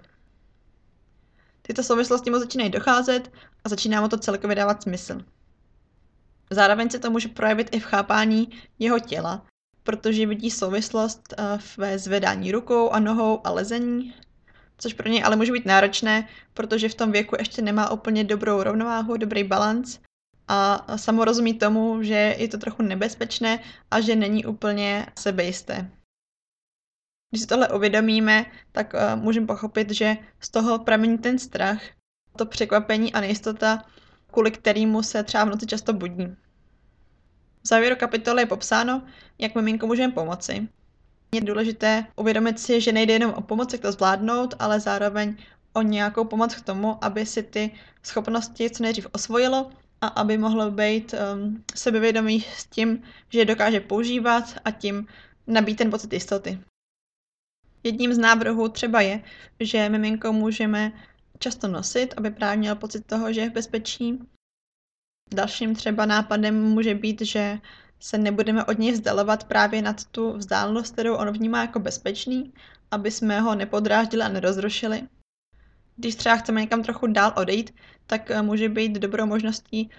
Tyto 1.62 1.82
souvislosti 1.82 2.30
mu 2.30 2.38
začínají 2.38 2.70
docházet 2.70 3.32
a 3.64 3.68
začíná 3.68 4.00
mu 4.00 4.08
to 4.08 4.18
celkově 4.18 4.56
dávat 4.56 4.82
smysl. 4.82 5.20
Zároveň 6.50 6.90
se 6.90 6.98
to 6.98 7.10
může 7.10 7.28
projevit 7.28 7.68
i 7.72 7.80
v 7.80 7.84
chápání 7.84 8.48
jeho 8.78 8.98
těla, 8.98 9.46
protože 9.82 10.26
vidí 10.26 10.50
souvislost 10.50 11.34
eh, 11.38 11.58
ve 11.76 11.98
zvedání 11.98 12.52
rukou 12.52 12.90
a 12.90 12.98
nohou 12.98 13.46
a 13.46 13.50
lezení, 13.50 14.14
což 14.78 14.92
pro 14.92 15.08
něj 15.08 15.22
ale 15.24 15.36
může 15.36 15.52
být 15.52 15.66
náročné, 15.66 16.28
protože 16.54 16.88
v 16.88 16.94
tom 16.94 17.12
věku 17.12 17.36
ještě 17.38 17.62
nemá 17.62 17.90
úplně 17.90 18.24
dobrou 18.24 18.62
rovnováhu, 18.62 19.16
dobrý 19.16 19.44
balans 19.44 19.98
a 20.48 20.86
samo 20.98 21.24
rozumí 21.24 21.54
tomu, 21.54 22.02
že 22.02 22.36
je 22.38 22.48
to 22.48 22.58
trochu 22.58 22.82
nebezpečné 22.82 23.58
a 23.90 24.00
že 24.00 24.16
není 24.16 24.44
úplně 24.44 25.06
sebejisté. 25.18 25.90
Když 27.30 27.42
si 27.42 27.46
tohle 27.46 27.68
uvědomíme, 27.68 28.46
tak 28.72 28.94
uh, 28.94 29.22
můžeme 29.22 29.46
pochopit, 29.46 29.90
že 29.90 30.16
z 30.40 30.50
toho 30.50 30.78
pramení 30.78 31.18
ten 31.18 31.38
strach, 31.38 31.82
to 32.36 32.46
překvapení 32.46 33.12
a 33.12 33.20
nejistota, 33.20 33.84
kvůli 34.30 34.50
kterému 34.50 35.02
se 35.02 35.22
třeba 35.22 35.44
v 35.44 35.48
noci 35.48 35.66
často 35.66 35.92
budí. 35.92 36.26
V 37.62 37.68
závěru 37.68 37.96
kapitoly 37.96 38.42
je 38.42 38.46
popsáno, 38.46 39.02
jak 39.38 39.54
miminko 39.54 39.86
můžeme 39.86 40.12
pomoci. 40.12 40.68
Je 41.34 41.40
důležité 41.40 42.06
uvědomit 42.16 42.60
si, 42.60 42.80
že 42.80 42.92
nejde 42.92 43.12
jenom 43.12 43.34
o 43.34 43.40
pomoc, 43.40 43.72
jak 43.72 43.82
to 43.82 43.92
zvládnout, 43.92 44.54
ale 44.58 44.80
zároveň 44.80 45.36
o 45.72 45.82
nějakou 45.82 46.24
pomoc 46.24 46.54
k 46.54 46.64
tomu, 46.64 47.04
aby 47.04 47.26
si 47.26 47.42
ty 47.42 47.70
schopnosti 48.02 48.70
co 48.70 48.82
nejdřív 48.82 49.06
osvojilo 49.12 49.70
a 50.00 50.06
aby 50.06 50.38
mohlo 50.38 50.70
být 50.70 51.14
um, 51.14 51.64
sebevědomý 51.74 52.40
s 52.40 52.66
tím, 52.66 53.02
že 53.28 53.38
je 53.38 53.44
dokáže 53.44 53.80
používat 53.80 54.44
a 54.64 54.70
tím 54.70 55.06
nabít 55.46 55.78
ten 55.78 55.90
pocit 55.90 56.12
jistoty. 56.12 56.58
Jedním 57.82 58.14
z 58.14 58.18
návrhů 58.18 58.68
třeba 58.68 59.00
je, 59.00 59.22
že 59.60 59.88
miminko 59.88 60.32
můžeme 60.32 60.92
často 61.38 61.68
nosit, 61.68 62.14
aby 62.16 62.30
právě 62.30 62.56
měl 62.56 62.76
pocit 62.76 63.06
toho, 63.06 63.32
že 63.32 63.40
je 63.40 63.50
v 63.50 63.52
bezpečí. 63.52 64.18
Dalším 65.34 65.74
třeba 65.74 66.06
nápadem 66.06 66.62
může 66.62 66.94
být, 66.94 67.20
že 67.20 67.58
se 68.04 68.18
nebudeme 68.18 68.64
od 68.64 68.78
něj 68.78 68.92
vzdalovat 68.92 69.44
právě 69.44 69.82
nad 69.82 70.04
tu 70.04 70.32
vzdálenost, 70.32 70.92
kterou 70.92 71.14
on 71.14 71.30
vnímá 71.30 71.60
jako 71.60 71.78
bezpečný, 71.78 72.52
aby 72.90 73.10
jsme 73.10 73.40
ho 73.40 73.54
nepodráždili 73.54 74.22
a 74.22 74.28
nerozrušili. 74.28 75.02
Když 75.96 76.14
třeba 76.14 76.36
chceme 76.36 76.60
někam 76.60 76.82
trochu 76.82 77.06
dál 77.06 77.32
odejít, 77.36 77.74
tak 78.06 78.30
eh, 78.30 78.42
může 78.42 78.68
být 78.68 78.92
dobrou 78.92 79.26
možností 79.26 79.90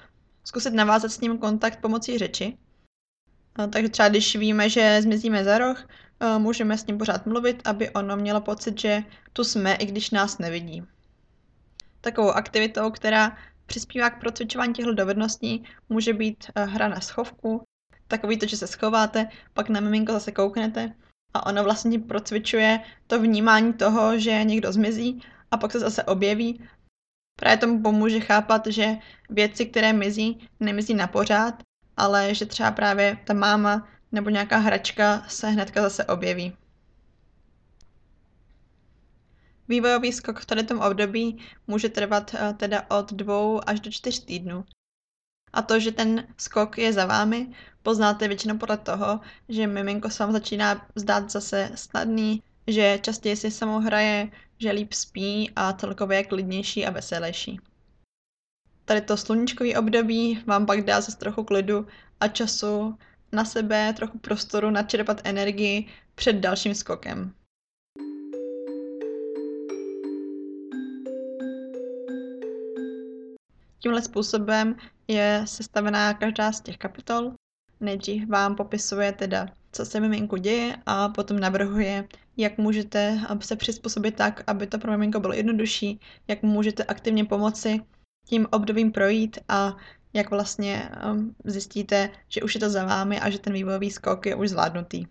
zkusit 0.43 0.73
navázat 0.73 1.11
s 1.11 1.19
ním 1.19 1.37
kontakt 1.37 1.81
pomocí 1.81 2.17
řeči. 2.17 2.57
Takže 3.69 3.89
třeba 3.89 4.09
když 4.09 4.35
víme, 4.35 4.69
že 4.69 5.01
zmizíme 5.01 5.43
za 5.43 5.57
roh, 5.57 5.87
eh, 6.19 6.39
můžeme 6.39 6.77
s 6.77 6.85
ním 6.85 6.97
pořád 6.97 7.25
mluvit, 7.25 7.61
aby 7.65 7.89
ono 7.89 8.17
mělo 8.17 8.41
pocit, 8.41 8.79
že 8.79 9.03
tu 9.33 9.43
jsme, 9.43 9.75
i 9.75 9.85
když 9.85 10.11
nás 10.11 10.37
nevidí. 10.37 10.83
Takovou 12.01 12.31
aktivitou, 12.31 12.91
která 12.91 13.37
přispívá 13.65 14.09
k 14.09 14.19
procvičování 14.19 14.73
těchto 14.73 14.93
dovedností, 14.93 15.63
může 15.89 16.13
být 16.13 16.45
eh, 16.55 16.65
hra 16.65 16.87
na 16.87 17.01
schovku, 17.01 17.65
takový 18.07 18.37
to, 18.37 18.47
že 18.47 18.57
se 18.57 18.67
schováte, 18.67 19.27
pak 19.53 19.69
na 19.69 19.79
miminko 19.79 20.13
zase 20.13 20.31
kouknete 20.31 20.93
a 21.33 21.45
ono 21.45 21.63
vlastně 21.63 21.99
procvičuje 21.99 22.79
to 23.07 23.21
vnímání 23.21 23.73
toho, 23.73 24.19
že 24.19 24.43
někdo 24.43 24.71
zmizí 24.71 25.21
a 25.51 25.57
pak 25.57 25.71
se 25.71 25.79
zase 25.79 26.03
objeví. 26.03 26.67
Právě 27.39 27.57
tomu 27.57 27.81
pomůže 27.81 28.19
chápat, 28.19 28.67
že 28.67 28.97
věci, 29.29 29.65
které 29.65 29.93
mizí, 29.93 30.49
nemizí 30.59 30.93
na 30.93 31.07
pořád, 31.07 31.63
ale 31.97 32.35
že 32.35 32.45
třeba 32.45 32.71
právě 32.71 33.17
ta 33.25 33.33
máma 33.33 33.87
nebo 34.11 34.29
nějaká 34.29 34.57
hračka 34.57 35.23
se 35.27 35.47
hnedka 35.47 35.81
zase 35.81 36.05
objeví. 36.05 36.53
Vývojový 39.67 40.13
skok 40.13 40.39
v 40.39 40.45
tomto 40.45 40.79
období 40.79 41.37
může 41.67 41.89
trvat 41.89 42.33
eh, 42.33 42.53
teda 42.53 42.85
od 42.89 43.13
dvou 43.13 43.69
až 43.69 43.79
do 43.79 43.91
čtyř 43.91 44.25
týdnů. 44.25 44.65
A 45.55 45.61
to, 45.61 45.79
že 45.79 45.91
ten 45.91 46.27
skok 46.37 46.77
je 46.77 46.93
za 46.93 47.05
vámi, 47.05 47.47
poznáte 47.83 48.27
většinou 48.27 48.57
podle 48.57 48.77
toho, 48.77 49.19
že 49.49 49.67
miminko 49.67 50.09
se 50.09 50.23
vám 50.23 50.33
začíná 50.33 50.87
zdát 50.95 51.31
zase 51.31 51.71
snadný, 51.75 52.43
že 52.67 52.99
častěji 53.01 53.35
si 53.35 53.51
samou 53.51 53.79
hraje, 53.79 54.29
že 54.57 54.71
líp 54.71 54.93
spí 54.93 55.51
a 55.55 55.73
celkově 55.73 56.17
je 56.17 56.23
klidnější 56.23 56.85
a 56.85 56.91
veselější. 56.91 57.59
Tady 58.85 59.01
to 59.01 59.17
sluníčkový 59.17 59.75
období 59.75 60.43
vám 60.45 60.65
pak 60.65 60.81
dá 60.81 61.01
zase 61.01 61.17
trochu 61.17 61.43
klidu 61.43 61.87
a 62.19 62.27
času 62.27 62.97
na 63.31 63.45
sebe, 63.45 63.93
trochu 63.93 64.17
prostoru 64.17 64.69
načerpat 64.69 65.21
energii 65.23 65.87
před 66.15 66.33
dalším 66.33 66.75
skokem. 66.75 67.33
Tímhle 73.85 74.01
způsobem 74.01 74.75
je 75.07 75.41
sestavená 75.45 76.13
každá 76.13 76.51
z 76.51 76.61
těch 76.61 76.77
kapitol. 76.77 77.33
Nejdřív 77.79 78.29
vám 78.29 78.55
popisuje 78.55 79.11
teda, 79.11 79.47
co 79.71 79.85
se 79.85 79.99
miminku 79.99 80.37
děje 80.37 80.77
a 80.85 81.09
potom 81.09 81.39
navrhuje, 81.39 82.07
jak 82.37 82.57
můžete 82.57 83.21
se 83.41 83.55
přizpůsobit 83.55 84.15
tak, 84.15 84.43
aby 84.47 84.67
to 84.67 84.77
pro 84.77 84.91
miminko 84.91 85.19
bylo 85.19 85.33
jednodušší, 85.33 85.99
jak 86.27 86.43
můžete 86.43 86.83
aktivně 86.83 87.25
pomoci 87.25 87.81
tím 88.27 88.47
obdobím 88.51 88.91
projít 88.91 89.37
a 89.49 89.77
jak 90.13 90.29
vlastně 90.29 90.89
um, 91.11 91.35
zjistíte, 91.43 92.09
že 92.27 92.41
už 92.41 92.53
je 92.53 92.59
to 92.59 92.69
za 92.69 92.85
vámi 92.85 93.19
a 93.19 93.29
že 93.29 93.39
ten 93.39 93.53
vývojový 93.53 93.91
skok 93.91 94.25
je 94.25 94.35
už 94.35 94.49
zvládnutý. 94.49 95.05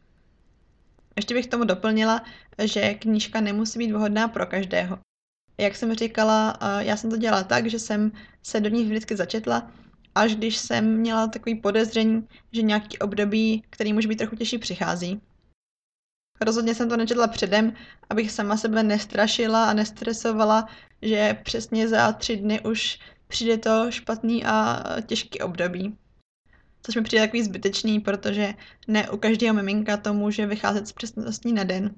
Ještě 1.16 1.34
bych 1.34 1.46
tomu 1.46 1.64
doplnila, 1.64 2.22
že 2.64 2.94
knížka 2.94 3.40
nemusí 3.40 3.78
být 3.78 3.92
vhodná 3.92 4.28
pro 4.28 4.46
každého. 4.46 4.98
Jak 5.58 5.76
jsem 5.76 5.94
říkala, 5.94 6.58
já 6.78 6.96
jsem 6.96 7.10
to 7.10 7.16
dělala 7.16 7.44
tak, 7.44 7.66
že 7.66 7.78
jsem 7.78 8.12
se 8.42 8.60
do 8.60 8.68
ní 8.68 8.84
vždycky 8.84 9.16
začetla, 9.16 9.70
až 10.14 10.34
když 10.34 10.56
jsem 10.56 10.96
měla 10.96 11.26
takový 11.26 11.54
podezření, 11.54 12.28
že 12.52 12.62
nějaký 12.62 12.98
období, 12.98 13.62
který 13.70 13.92
může 13.92 14.08
být 14.08 14.16
trochu 14.16 14.36
těžší, 14.36 14.58
přichází. 14.58 15.20
Rozhodně 16.40 16.74
jsem 16.74 16.88
to 16.88 16.96
nečetla 16.96 17.26
předem, 17.26 17.72
abych 18.10 18.30
sama 18.30 18.56
sebe 18.56 18.82
nestrašila 18.82 19.64
a 19.70 19.72
nestresovala, 19.72 20.68
že 21.02 21.38
přesně 21.42 21.88
za 21.88 22.12
tři 22.12 22.36
dny 22.36 22.60
už 22.60 22.98
přijde 23.28 23.58
to 23.58 23.90
špatný 23.90 24.44
a 24.44 24.84
těžký 25.06 25.40
období. 25.40 25.96
Což 26.82 26.96
mi 26.96 27.02
přijde 27.02 27.22
takový 27.22 27.42
zbytečný, 27.42 28.00
protože 28.00 28.54
ne 28.88 29.10
u 29.10 29.16
každého 29.16 29.54
miminka 29.54 29.96
to 29.96 30.14
může 30.14 30.46
vycházet 30.46 30.88
z 30.88 30.92
přesností 30.92 31.52
na 31.52 31.64
den. 31.64 31.94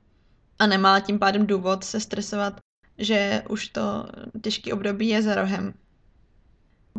A 0.58 0.66
nemá 0.66 1.00
tím 1.00 1.18
pádem 1.18 1.46
důvod 1.46 1.84
se 1.84 2.00
stresovat, 2.00 2.60
že 2.98 3.42
už 3.48 3.68
to 3.68 4.06
těžký 4.42 4.72
období 4.72 5.08
je 5.08 5.22
za 5.22 5.34
rohem. 5.34 5.74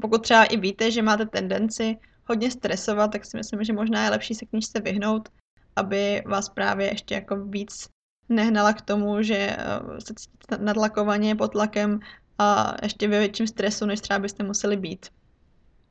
Pokud 0.01 0.24
třeba 0.24 0.44
i 0.44 0.58
víte, 0.58 0.92
že 0.92 1.01
máte 1.01 1.25
tendenci 1.25 1.98
hodně 2.25 2.51
stresovat, 2.51 3.12
tak 3.12 3.25
si 3.25 3.38
myslím, 3.38 3.63
že 3.63 3.74
možná 3.74 4.04
je 4.04 4.10
lepší 4.10 4.36
se 4.36 4.46
knížce 4.46 4.80
vyhnout, 4.80 5.30
aby 5.75 6.24
vás 6.25 6.50
právě 6.50 6.88
ještě 6.88 7.16
jako 7.16 7.46
víc 7.46 7.89
nehnala 8.30 8.74
k 8.74 8.82
tomu, 8.82 9.22
že 9.22 9.36
eh, 9.36 9.58
se 10.00 10.13
cítíte 10.13 10.58
nadlakovaně 10.58 11.36
pod 11.36 11.51
tlakem 11.51 12.00
a 12.38 12.75
ještě 12.84 13.08
ve 13.08 13.20
větším 13.20 13.48
stresu, 13.48 13.86
než 13.86 14.01
třeba 14.01 14.20
byste 14.20 14.44
museli 14.44 14.77
být. 14.77 15.06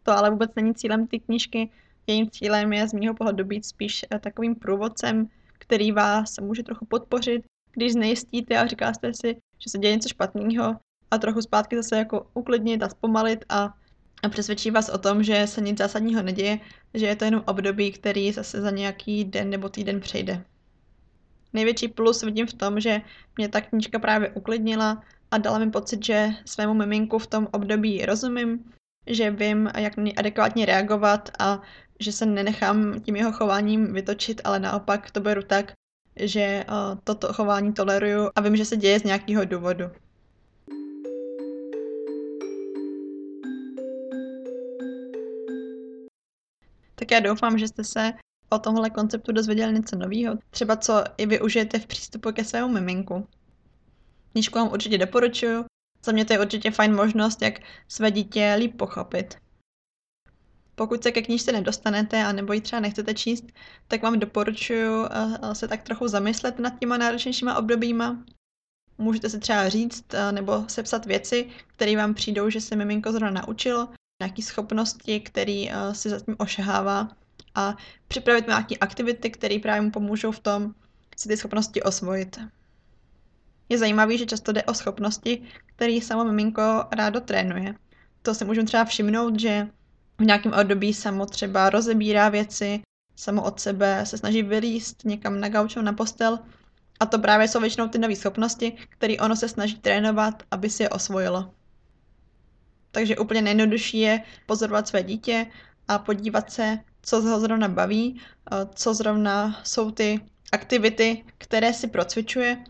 To 0.03 0.13
ale 0.13 0.31
vůbec 0.31 0.51
není 0.57 0.75
cílem 0.75 1.07
té 1.07 1.19
knížky. 1.19 1.71
Jejím 2.07 2.31
cílem 2.31 2.73
je 2.73 2.89
z 2.89 2.93
mého 2.93 3.15
pohledu 3.15 3.45
být 3.45 3.67
spíš 3.67 4.05
eh, 4.11 4.19
takovým 4.19 4.55
průvodcem 4.55 5.29
který 5.67 5.93
vás 5.93 6.39
může 6.39 6.63
trochu 6.63 6.87
podpořit, 6.87 7.45
když 7.73 7.93
znejistíte 7.93 8.59
a 8.59 8.67
říká 8.67 8.95
jste 8.95 9.15
si, 9.15 9.37
že 9.59 9.71
se 9.71 9.79
děje 9.79 9.95
něco 9.95 10.09
špatného 10.09 10.77
a 11.11 11.19
trochu 11.19 11.43
zpátky 11.43 11.77
zase 11.77 11.97
jako 11.97 12.27
uklidnit 12.35 12.83
a 12.83 12.89
zpomalit 12.89 13.45
a, 13.49 13.75
a 14.23 14.29
přesvědčí 14.29 14.71
vás 14.71 14.89
o 14.89 14.99
tom, 14.99 15.23
že 15.23 15.47
se 15.47 15.61
nic 15.61 15.79
zásadního 15.79 16.23
neděje, 16.23 16.59
že 16.95 17.07
je 17.07 17.17
to 17.17 17.25
jenom 17.25 17.43
období, 17.47 17.93
který 17.93 18.33
zase 18.33 18.61
za 18.61 18.71
nějaký 18.71 19.25
den 19.25 19.51
nebo 19.51 19.69
týden 19.69 20.01
přejde. 20.01 20.45
Největší 21.53 21.89
plus 21.89 22.23
vidím 22.23 22.47
v 22.47 22.55
tom, 22.55 22.81
že 22.81 23.01
mě 23.39 23.49
ta 23.49 23.61
knížka 23.61 23.99
právě 23.99 24.31
uklidnila 24.31 25.03
a 25.31 25.39
dala 25.39 25.59
mi 25.59 25.71
pocit, 25.71 26.05
že 26.05 26.29
svému 26.45 26.75
miminku 26.75 27.19
v 27.19 27.27
tom 27.27 27.49
období 27.53 28.07
rozumím, 28.07 28.73
že 29.07 29.31
vím, 29.31 29.71
jak 29.79 29.93
adekvátně 30.17 30.67
reagovat 30.67 31.31
a 31.39 31.63
že 32.01 32.13
se 32.13 32.27
nenechám 32.27 33.01
tím 33.01 33.17
jeho 33.17 33.33
chováním 33.33 33.93
vytočit, 33.93 34.41
ale 34.45 34.61
naopak 34.61 35.11
to 35.11 35.21
beru 35.21 35.43
tak, 35.43 35.73
že 36.17 36.65
uh, 36.69 36.99
toto 37.05 37.33
chování 37.33 37.73
toleruju 37.73 38.31
a 38.35 38.41
vím, 38.41 38.57
že 38.57 38.65
se 38.65 38.77
děje 38.77 39.01
z 39.01 39.05
nějakého 39.05 39.45
důvodu. 39.45 39.85
Tak 46.95 47.11
já 47.11 47.21
doufám, 47.21 47.59
že 47.59 47.69
jste 47.69 47.85
se 47.85 48.13
o 48.51 48.59
tomhle 48.59 48.91
konceptu 48.91 49.33
dozvěděli 49.33 49.73
něco 49.73 49.97
nového, 49.97 50.39
třeba 50.51 50.77
co 50.77 51.05
i 51.17 51.27
využijete 51.27 51.79
v 51.79 51.87
přístupu 51.87 52.33
ke 52.33 52.45
svému 52.45 52.69
miminku. 52.69 53.29
Knížku 54.33 54.59
vám 54.59 54.73
určitě 54.73 54.99
doporučuju, 54.99 55.65
za 56.05 56.13
mě 56.13 56.25
to 56.25 56.33
je 56.33 56.41
určitě 56.41 56.71
fajn 56.71 56.95
možnost, 56.95 57.43
jak 57.43 57.61
své 57.89 58.11
dítě 58.11 58.57
líp 58.59 58.77
pochopit. 58.77 59.46
Pokud 60.79 61.03
se 61.03 61.13
ke 61.13 61.23
knížce 61.23 61.53
nedostanete 61.53 62.25
a 62.25 62.33
nebo 62.33 62.53
ji 62.53 62.61
třeba 62.61 62.81
nechcete 62.81 63.15
číst, 63.15 63.45
tak 63.89 64.03
vám 64.03 64.19
doporučuji 64.19 65.05
eh, 65.05 65.39
eh, 65.43 65.55
se 65.55 65.69
tak 65.69 65.83
trochu 65.83 66.09
zamyslet 66.09 66.59
nad 66.59 66.79
těma 66.79 66.97
náročnějšíma 66.97 67.59
obdobíma. 67.59 68.25
Můžete 68.99 69.31
si 69.31 69.39
třeba 69.39 69.69
říct 69.69 70.15
eh, 70.15 70.33
nebo 70.33 70.65
sepsat 70.69 71.07
věci, 71.07 71.47
které 71.67 71.97
vám 71.97 72.15
přijdou, 72.15 72.51
že 72.51 72.61
se 72.61 72.77
miminko 72.77 73.13
zrovna 73.13 73.43
naučilo, 73.47 73.89
nějaké 74.23 74.43
schopnosti, 74.43 75.21
které 75.21 75.65
si 75.93 76.11
zatím 76.11 76.37
ošahává 76.39 77.09
a 77.55 77.77
připravit 78.09 78.47
nějaké 78.47 78.77
aktivity, 78.77 79.31
které 79.31 79.59
právě 79.59 79.83
mu 79.83 79.91
pomůžou 79.91 80.33
v 80.33 80.41
tom 80.41 80.75
si 81.17 81.29
ty 81.29 81.37
schopnosti 81.37 81.83
osvojit. 81.83 82.41
Je 83.69 83.79
zajímavý, 83.79 84.19
že 84.19 84.27
často 84.27 84.53
jde 84.53 84.63
o 84.63 84.75
schopnosti, 84.75 85.43
které 85.67 86.01
samo 86.01 86.25
miminko 86.25 86.85
rádo 86.91 87.21
trénuje. 87.21 87.75
To 88.23 88.35
si 88.35 88.45
můžeme 88.45 88.67
třeba 88.67 88.85
všimnout, 88.85 89.41
že 89.41 89.69
v 90.19 90.25
nějakém 90.25 90.53
období 90.53 90.95
samo 90.95 91.27
třeba 91.27 91.71
rozebírá 91.71 92.29
věci, 92.29 92.83
samo 93.17 93.43
od 93.43 93.61
sebe 93.61 94.07
se 94.07 94.19
snaží 94.19 94.43
vylíst 94.43 95.05
někam 95.05 95.41
na 95.41 95.49
gaučo, 95.49 95.83
na 95.83 95.93
postel 95.93 96.39
a 97.01 97.07
to 97.07 97.19
právě 97.19 97.49
jsou 97.49 97.61
většinou 97.61 97.89
ty 97.89 97.99
nové 97.99 98.17
schopnosti, 98.17 98.73
které 98.89 99.17
ono 99.17 99.37
se 99.37 99.49
snaží 99.49 99.79
trénovat, 99.79 100.43
aby 100.51 100.71
si 100.71 100.83
je 100.83 100.89
osvojilo. 100.89 101.51
Takže 102.91 103.17
úplně 103.17 103.43
nejjednodušší 103.43 104.01
je 104.01 104.23
pozorovat 104.47 104.89
své 104.89 105.03
dítě 105.03 105.47
a 105.89 105.99
podívat 105.99 106.53
se, 106.53 106.79
co 107.03 107.21
ho 107.21 107.41
zrovna 107.41 107.69
baví, 107.69 108.21
co 108.75 108.95
zrovna 108.95 109.61
jsou 109.65 109.91
ty 109.91 110.21
aktivity, 110.53 111.25
které 111.39 111.73
si 111.73 111.87
procvičuje 111.87 112.65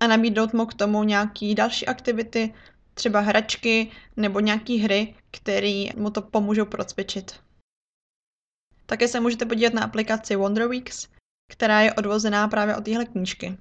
a 0.00 0.06
nabídnout 0.06 0.52
mu 0.52 0.66
k 0.66 0.74
tomu 0.74 1.02
nějaký 1.04 1.54
další 1.54 1.86
aktivity, 1.86 2.54
třeba 2.94 3.20
hračky 3.20 3.90
nebo 4.16 4.40
nějaký 4.40 4.78
hry, 4.78 5.14
které 5.30 5.84
mu 5.96 6.10
to 6.10 6.22
pomůžou 6.22 6.64
procvičit. 6.64 7.40
Také 8.86 9.08
se 9.08 9.20
můžete 9.20 9.46
podívat 9.46 9.74
na 9.74 9.82
aplikaci 9.82 10.36
Wonder 10.36 10.68
Weeks, 10.68 11.08
která 11.50 11.80
je 11.80 11.94
odvozená 11.94 12.48
právě 12.48 12.76
od 12.76 12.84
téhle 12.84 13.04
knížky. 13.04 13.56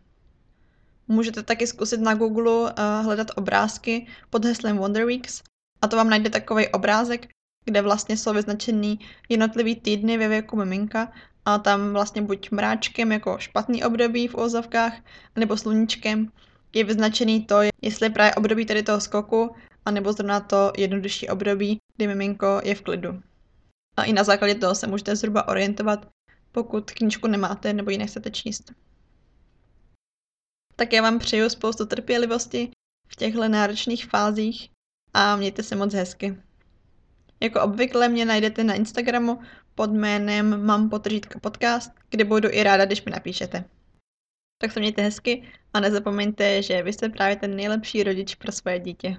Můžete 1.07 1.43
taky 1.43 1.67
zkusit 1.67 1.99
na 1.99 2.13
Google 2.13 2.51
uh, 2.51 2.69
hledat 3.03 3.27
obrázky 3.35 4.07
pod 4.29 4.45
heslem 4.45 4.77
Wonder 4.77 5.05
Weeks 5.05 5.43
a 5.81 5.87
to 5.87 5.95
vám 5.95 6.09
najde 6.09 6.29
takový 6.29 6.67
obrázek, 6.67 7.27
kde 7.65 7.81
vlastně 7.81 8.17
jsou 8.17 8.33
vyznačený 8.33 8.99
jednotlivý 9.29 9.75
týdny 9.75 10.17
ve 10.17 10.27
věku 10.27 10.55
miminka 10.55 11.11
a 11.45 11.57
tam 11.57 11.93
vlastně 11.93 12.21
buď 12.21 12.51
mráčkem 12.51 13.11
jako 13.11 13.37
špatný 13.39 13.83
období 13.83 14.27
v 14.27 14.35
úzovkách, 14.35 14.93
nebo 15.35 15.57
sluníčkem 15.57 16.31
je 16.73 16.83
vyznačený 16.83 17.45
to, 17.45 17.59
jestli 17.81 18.09
právě 18.09 18.35
období 18.35 18.65
tady 18.65 18.83
toho 18.83 19.01
skoku, 19.01 19.55
anebo 19.85 20.13
zrovna 20.13 20.39
to 20.39 20.71
jednodušší 20.77 21.29
období, 21.29 21.77
kdy 21.95 22.07
miminko 22.07 22.61
je 22.63 22.75
v 22.75 22.81
klidu. 22.81 23.21
A 23.97 24.03
i 24.03 24.13
na 24.13 24.23
základě 24.23 24.55
toho 24.55 24.75
se 24.75 24.87
můžete 24.87 25.15
zhruba 25.15 25.47
orientovat, 25.47 26.07
pokud 26.51 26.91
knížku 26.91 27.27
nemáte 27.27 27.73
nebo 27.73 27.89
ji 27.89 27.97
nechcete 27.97 28.31
číst. 28.31 28.71
Tak 30.75 30.93
já 30.93 31.01
vám 31.01 31.19
přeju 31.19 31.49
spoustu 31.49 31.85
trpělivosti 31.85 32.71
v 33.07 33.15
těchto 33.15 33.47
náročných 33.47 34.05
fázích 34.05 34.69
a 35.13 35.35
mějte 35.35 35.63
se 35.63 35.75
moc 35.75 35.93
hezky. 35.93 36.37
Jako 37.39 37.61
obvykle 37.61 38.09
mě 38.09 38.25
najdete 38.25 38.63
na 38.63 38.73
Instagramu 38.73 39.39
pod 39.75 39.91
jménem 39.91 40.65
Mam 40.65 40.89
potržítka 40.89 41.39
podcast, 41.39 41.91
kde 42.09 42.25
budu 42.25 42.49
i 42.51 42.63
ráda, 42.63 42.85
když 42.85 43.05
mi 43.05 43.11
napíšete. 43.11 43.63
Tak 44.63 44.71
se 44.71 44.79
mějte 44.79 45.01
hezky 45.01 45.43
a 45.73 45.79
nezapomeňte, 45.79 46.61
že 46.61 46.83
vy 46.83 46.93
jste 46.93 47.09
právě 47.09 47.35
ten 47.35 47.55
nejlepší 47.55 48.03
rodič 48.03 48.35
pro 48.35 48.51
svoje 48.51 48.79
dítě. 48.79 49.17